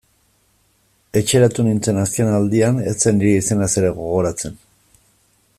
[1.21, 4.61] Etxeratu nintzen azken aldian, ez zen nire izenaz ere gogoratzen...